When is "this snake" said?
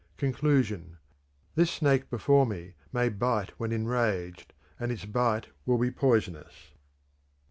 1.53-2.09